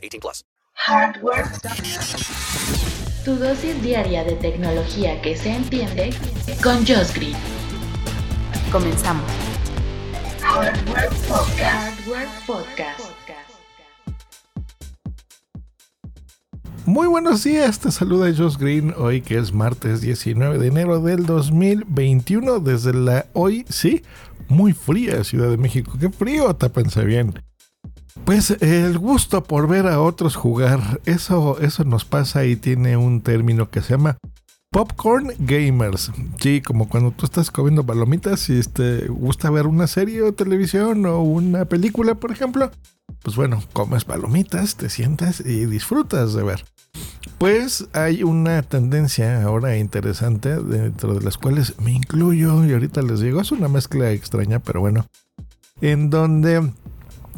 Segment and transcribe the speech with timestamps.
[0.00, 0.44] 18 plus.
[0.74, 1.44] Hardware.
[3.24, 6.10] Tu dosis diaria de tecnología que se entiende
[6.62, 7.36] con Josh Green.
[8.72, 9.30] Comenzamos.
[10.40, 12.00] Hardware Podcast.
[12.00, 13.10] Hardware Podcast.
[16.86, 21.26] Muy buenos días, te saluda Josh Green hoy que es martes 19 de enero del
[21.26, 24.02] 2021 desde la hoy, sí,
[24.48, 25.92] muy fría Ciudad de México.
[26.00, 27.34] Qué frío, tápense bien.
[28.24, 33.22] Pues el gusto por ver a otros jugar, eso, eso nos pasa y tiene un
[33.22, 34.18] término que se llama
[34.70, 36.12] Popcorn Gamers.
[36.38, 41.06] Sí, como cuando tú estás comiendo palomitas y te gusta ver una serie o televisión
[41.06, 42.70] o una película, por ejemplo.
[43.24, 46.64] Pues bueno, comes palomitas, te sientas y disfrutas de ver.
[47.38, 53.20] Pues hay una tendencia ahora interesante dentro de las cuales me incluyo y ahorita les
[53.20, 55.06] digo, es una mezcla extraña, pero bueno,
[55.80, 56.70] en donde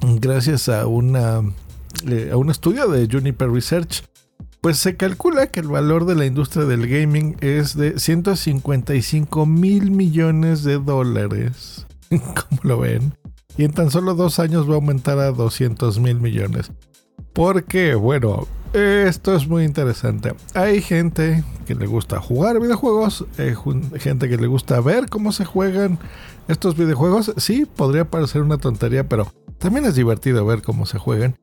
[0.03, 4.05] gracias a, eh, a un estudio de Juniper Research,
[4.61, 9.91] pues se calcula que el valor de la industria del gaming es de 155 mil
[9.91, 11.87] millones de dólares.
[12.11, 13.15] ¿Cómo lo ven?
[13.57, 16.71] Y en tan solo dos años va a aumentar a 200 mil millones.
[17.33, 20.35] Porque, bueno, esto es muy interesante.
[20.55, 23.55] Hay gente que le gusta jugar videojuegos, hay
[24.01, 25.99] gente que le gusta ver cómo se juegan
[26.49, 27.33] estos videojuegos.
[27.37, 31.37] Sí, podría parecer una tontería, pero también es divertido ver cómo se juegan.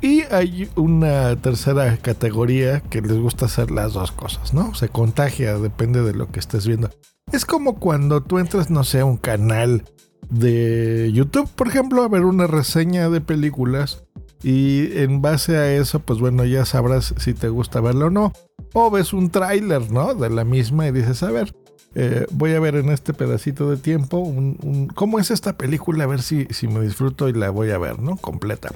[0.00, 4.74] Y hay una tercera categoría que les gusta hacer las dos cosas, ¿no?
[4.74, 6.90] Se contagia, depende de lo que estés viendo.
[7.32, 9.84] Es como cuando tú entras, no sé, a un canal
[10.30, 14.04] de YouTube, por ejemplo, a ver una reseña de películas.
[14.42, 18.32] Y en base a eso, pues bueno, ya sabrás si te gusta verlo o no.
[18.72, 20.14] O ves un tráiler, ¿no?
[20.14, 21.54] De la misma y dices, a ver,
[21.94, 26.06] eh, voy a ver en este pedacito de tiempo un, cómo es esta película, a
[26.06, 28.16] ver si, si me disfruto y la voy a ver, ¿no?
[28.16, 28.70] Completa.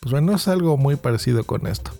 [0.00, 1.92] Pues bueno, es algo muy parecido con esto.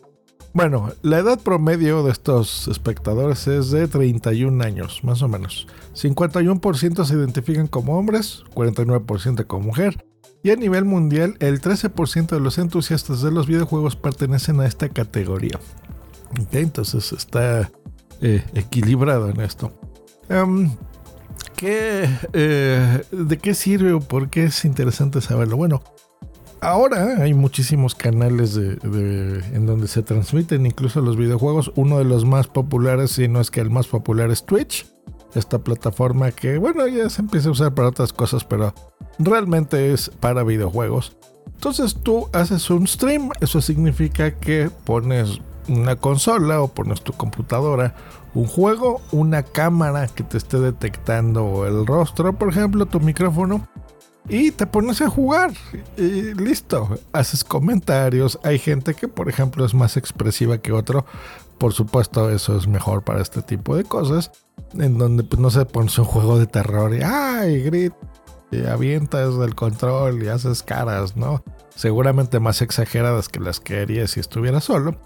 [0.56, 5.66] Bueno, la edad promedio de estos espectadores es de 31 años, más o menos.
[5.94, 10.02] 51% se identifican como hombres, 49% como mujer.
[10.46, 14.88] Y a nivel mundial, el 13% de los entusiastas de los videojuegos pertenecen a esta
[14.88, 15.58] categoría.
[16.52, 17.68] entonces está
[18.20, 19.72] eh, equilibrado en esto.
[20.28, 20.70] Em,
[21.56, 25.56] ¿qué, eh, ¿De qué sirve o por qué es interesante saberlo?
[25.56, 25.82] Bueno,
[26.60, 28.78] ahora hay muchísimos canales de,
[29.52, 31.72] en donde se transmiten incluso los videojuegos.
[31.74, 34.86] Uno de los más populares, si no es que el más popular, es Twitch.
[35.34, 38.72] Esta plataforma que, bueno, ya se empieza a usar para otras cosas, pero
[39.18, 41.16] realmente es para videojuegos.
[41.54, 47.94] Entonces tú haces un stream, eso significa que pones una consola o pones tu computadora,
[48.34, 53.66] un juego, una cámara que te esté detectando el rostro, por ejemplo, tu micrófono,
[54.28, 55.52] y te pones a jugar
[55.96, 61.06] y listo, haces comentarios, hay gente que por ejemplo es más expresiva que otro,
[61.58, 64.32] por supuesto eso es mejor para este tipo de cosas,
[64.74, 67.92] en donde pues no se pones un juego de terror y ay, grit,
[68.50, 71.42] y avientas del control y haces caras, ¿no?
[71.74, 74.96] Seguramente más exageradas que las que harías si estuviera solo.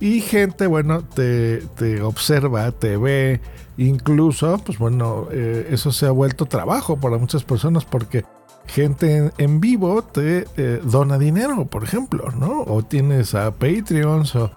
[0.00, 1.62] Y gente, bueno, te,
[2.02, 3.40] observa, te ve,
[3.76, 8.24] incluso, pues bueno, eh, eso se ha vuelto trabajo para muchas personas porque
[8.66, 12.62] gente en, vivo te eh, dona dinero, por ejemplo, ¿no?
[12.62, 14.50] O tienes a Patreons, o...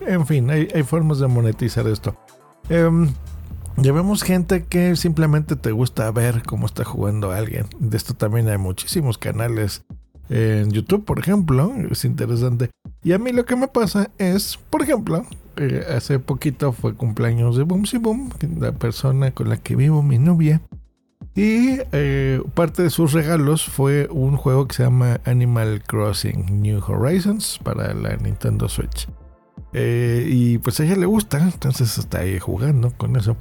[0.00, 2.16] En fin, hay, formas de monetizar esto.
[2.68, 2.88] Eh,
[3.82, 7.66] Llevemos gente que simplemente te gusta ver cómo está jugando alguien.
[7.78, 9.84] De esto también hay muchísimos canales
[10.28, 11.72] en YouTube, por ejemplo.
[11.90, 12.70] Es interesante.
[13.04, 15.24] Y a mí lo que me pasa es, por ejemplo,
[15.56, 20.18] eh, hace poquito fue cumpleaños de Boomsy Boom, la persona con la que vivo, mi
[20.18, 20.60] novia.
[21.36, 26.82] Y eh, parte de sus regalos fue un juego que se llama Animal Crossing New
[26.84, 29.08] Horizons para la Nintendo Switch.
[29.72, 33.36] Eh, y pues a ella le gusta, entonces está ahí jugando con eso.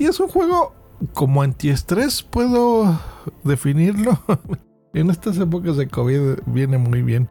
[0.00, 0.72] Y es un juego
[1.12, 2.98] como antiestrés, puedo
[3.44, 4.18] definirlo.
[4.94, 7.28] en estas épocas de COVID viene muy bien.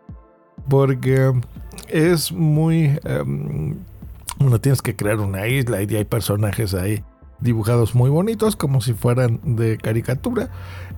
[0.70, 1.34] Porque
[1.88, 3.00] es muy...
[3.10, 3.78] Um,
[4.38, 7.04] bueno, tienes que crear una isla y hay personajes ahí.
[7.42, 10.50] Dibujados muy bonitos, como si fueran de caricatura,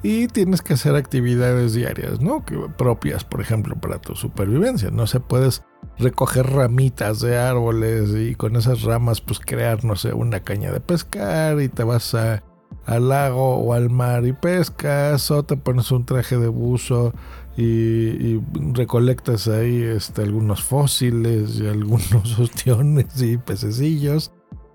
[0.03, 2.43] y tienes que hacer actividades diarias, ¿no?
[2.43, 4.89] Que, propias, por ejemplo, para tu supervivencia.
[4.91, 5.63] No se puedes
[5.99, 10.79] recoger ramitas de árboles y con esas ramas, pues crear, no sé, una caña de
[10.79, 12.43] pescar y te vas a,
[12.85, 17.13] al lago o al mar y pescas, o te pones un traje de buzo
[17.57, 18.39] y,
[18.73, 24.31] recolectas ahí este, algunos fósiles y algunos ostiones y pececillos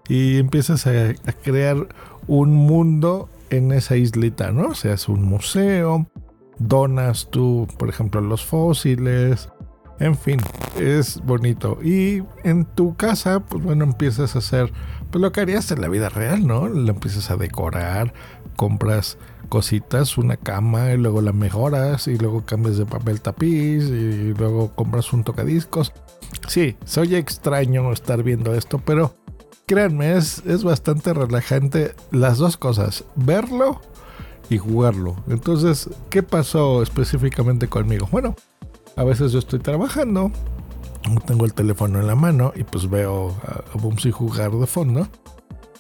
[0.09, 1.89] y empiezas a, crear
[2.27, 4.69] un mundo en esa islita, ¿no?
[4.69, 6.07] O sea, es un museo,
[6.59, 9.49] donas tú, por ejemplo, los fósiles,
[9.99, 10.41] en fin,
[10.79, 11.79] es bonito.
[11.83, 14.73] Y en tu casa, pues bueno, empiezas a hacer
[15.11, 16.69] pues, lo que harías en la vida real, ¿no?
[16.69, 18.13] Lo empiezas a decorar,
[18.57, 19.19] compras
[19.49, 24.75] cositas, una cama, y luego la mejoras, y luego cambias de papel tapiz, y luego
[24.75, 25.93] compras un tocadiscos.
[26.49, 29.17] Sí, soy extraño estar viendo esto, pero
[29.69, 33.81] créanme, es, es bastante relajante las dos cosas, verlo
[34.49, 35.17] y jugarlo.
[35.27, 38.09] Entonces, ¿qué pasó específicamente conmigo?
[38.13, 38.37] Bueno,
[38.95, 40.31] a veces yo estoy trabajando,
[41.27, 45.09] tengo el teléfono en la mano y pues veo a, a Bumsy jugar de fondo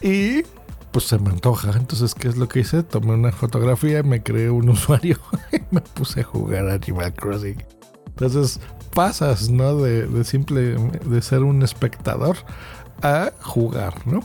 [0.00, 0.42] y
[0.90, 1.70] pues se me antoja.
[1.76, 2.82] Entonces, ¿qué es lo que hice?
[2.82, 5.20] Tomé una fotografía me creé un usuario
[5.52, 7.62] y me puse a jugar Animal Crossing.
[8.08, 8.58] Entonces,
[8.92, 9.76] pasas, ¿no?
[9.76, 10.74] De, de simple,
[11.04, 12.36] de ser un espectador
[13.02, 14.20] a jugar, ¿no?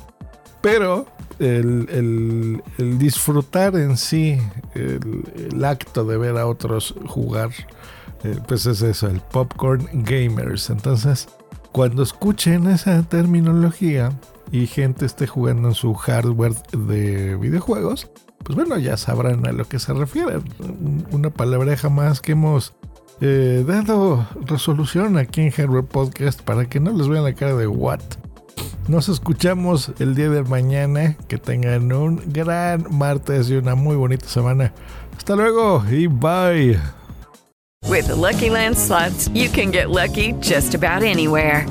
[0.61, 1.07] Pero
[1.39, 4.37] el, disfrutar en sí,
[4.75, 7.49] el, acto de ver a otros jugar,
[8.23, 10.69] eh, pues es eso, el popcorn gamers.
[10.69, 11.27] Entonces,
[11.71, 14.11] cuando escuchen esa terminología
[14.51, 18.11] y gente esté jugando en su hardware de videojuegos,
[18.43, 20.39] pues bueno, ya sabrán a lo que se refiere.
[21.11, 22.73] Una palabreja más que hemos
[23.19, 27.67] eh, dado resolución aquí en Hardware Podcast para que no les vean la cara de
[27.67, 28.01] what.
[28.87, 31.15] Nos escuchamos el día de mañana.
[31.27, 34.73] Que tengan un gran martes y una muy bonita semana.
[35.17, 36.79] Hasta luego y bye.
[37.87, 41.65] With the Lucky Land slots, you can get lucky just about anywhere.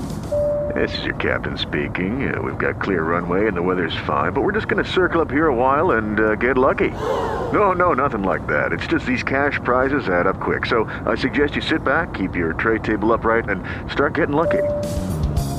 [0.75, 2.33] This is your captain speaking.
[2.33, 5.21] Uh, we've got clear runway and the weather's fine, but we're just going to circle
[5.21, 6.91] up here a while and uh, get lucky.
[7.53, 8.73] No, no, nothing like that.
[8.73, 10.67] It's just these cash prizes add up quick.
[10.67, 14.63] So I suggest you sit back, keep your tray table upright, and start getting lucky.